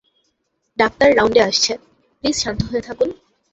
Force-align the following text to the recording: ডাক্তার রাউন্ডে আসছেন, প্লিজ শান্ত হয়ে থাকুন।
ডাক্তার 0.77 1.09
রাউন্ডে 1.17 1.41
আসছেন, 1.43 1.79
প্লিজ 2.23 2.35
শান্ত 2.41 2.59
হয়ে 2.71 2.85
থাকুন। 2.87 3.09